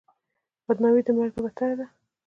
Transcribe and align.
بدنامي 0.67 1.01
د 1.05 1.09
مرګ 1.17 1.33
نه 1.37 1.41
بدتره 1.45 1.75
ده. 1.79 1.85